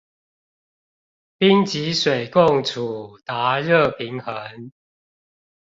[1.37, 4.71] 冰及水共處達熱平衡